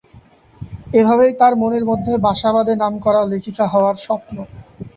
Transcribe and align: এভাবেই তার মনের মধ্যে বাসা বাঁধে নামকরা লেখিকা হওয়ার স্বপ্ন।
এভাবেই 0.93 1.33
তার 1.39 1.53
মনের 1.61 1.83
মধ্যে 1.85 2.13
বাসা 2.25 2.49
বাঁধে 2.55 2.73
নামকরা 2.81 3.21
লেখিকা 3.31 3.65
হওয়ার 3.73 3.95
স্বপ্ন। 3.97 4.35